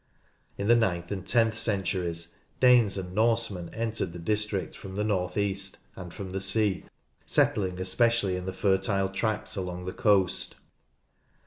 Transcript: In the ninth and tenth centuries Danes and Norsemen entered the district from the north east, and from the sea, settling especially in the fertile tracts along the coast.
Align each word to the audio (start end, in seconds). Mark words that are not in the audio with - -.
In 0.57 0.67
the 0.67 0.75
ninth 0.75 1.11
and 1.11 1.27
tenth 1.27 1.55
centuries 1.59 2.35
Danes 2.59 2.97
and 2.97 3.13
Norsemen 3.13 3.69
entered 3.71 4.13
the 4.13 4.17
district 4.17 4.75
from 4.75 4.95
the 4.95 5.03
north 5.03 5.37
east, 5.37 5.77
and 5.95 6.11
from 6.11 6.31
the 6.31 6.41
sea, 6.41 6.85
settling 7.27 7.79
especially 7.79 8.35
in 8.35 8.47
the 8.47 8.51
fertile 8.51 9.09
tracts 9.09 9.55
along 9.55 9.85
the 9.85 9.93
coast. 9.93 10.55